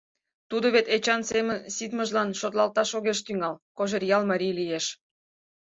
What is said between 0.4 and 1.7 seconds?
Тудо вет Эчан семын